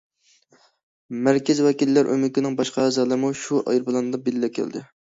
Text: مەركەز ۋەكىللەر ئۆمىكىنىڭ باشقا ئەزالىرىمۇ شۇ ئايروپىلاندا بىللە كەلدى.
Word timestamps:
مەركەز 1.27 1.61
ۋەكىللەر 1.67 2.09
ئۆمىكىنىڭ 2.15 2.59
باشقا 2.63 2.89
ئەزالىرىمۇ 2.89 3.35
شۇ 3.47 3.65
ئايروپىلاندا 3.69 4.27
بىللە 4.29 4.57
كەلدى. 4.61 4.89